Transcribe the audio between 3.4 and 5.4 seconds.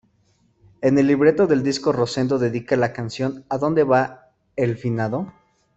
"¿A dónde va el finado?